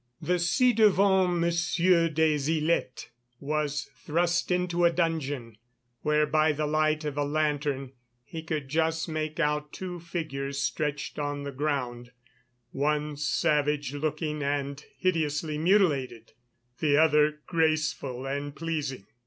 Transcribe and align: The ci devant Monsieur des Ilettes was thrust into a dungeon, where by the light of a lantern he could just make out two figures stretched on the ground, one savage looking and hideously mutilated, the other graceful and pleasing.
The 0.19 0.39
ci 0.39 0.73
devant 0.73 1.37
Monsieur 1.39 2.09
des 2.09 2.35
Ilettes 2.49 3.09
was 3.39 3.87
thrust 4.03 4.49
into 4.49 4.83
a 4.83 4.91
dungeon, 4.91 5.59
where 6.01 6.25
by 6.25 6.51
the 6.53 6.65
light 6.65 7.05
of 7.05 7.19
a 7.19 7.23
lantern 7.23 7.91
he 8.23 8.41
could 8.41 8.67
just 8.67 9.07
make 9.07 9.39
out 9.39 9.71
two 9.71 9.99
figures 9.99 10.59
stretched 10.59 11.19
on 11.19 11.43
the 11.43 11.51
ground, 11.51 12.13
one 12.71 13.15
savage 13.15 13.93
looking 13.93 14.41
and 14.41 14.85
hideously 14.97 15.59
mutilated, 15.59 16.31
the 16.79 16.97
other 16.97 17.37
graceful 17.45 18.25
and 18.25 18.55
pleasing. 18.55 19.05